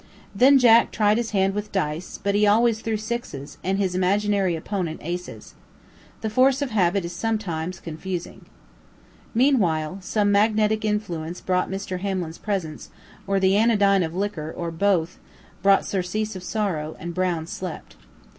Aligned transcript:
Then 0.33 0.57
Jack 0.57 0.89
tried 0.91 1.17
his 1.17 1.29
hand 1.29 1.53
with 1.53 1.71
dice; 1.71 2.17
but 2.23 2.33
he 2.33 2.47
always 2.47 2.81
threw 2.81 2.97
sixes, 2.97 3.59
and 3.63 3.77
his 3.77 3.93
imaginary 3.93 4.55
opponent 4.55 4.99
aces. 5.03 5.53
The 6.21 6.29
force 6.31 6.63
of 6.63 6.71
habit 6.71 7.05
is 7.05 7.13
sometimes 7.15 7.79
confusing. 7.79 8.45
Meanwhile, 9.35 9.99
some 10.01 10.31
magnetic 10.31 10.83
influence 10.83 11.39
in 11.41 11.45
Mr. 11.45 11.99
Hamlin's 11.99 12.39
presence, 12.39 12.89
or 13.27 13.39
the 13.39 13.55
anodyne 13.55 14.01
of 14.01 14.15
liquor, 14.15 14.51
or 14.57 14.71
both, 14.71 15.19
brought 15.61 15.85
surcease 15.85 16.35
of 16.35 16.41
sorrow, 16.41 16.97
and 16.99 17.13
Brown 17.13 17.45
slept. 17.45 17.95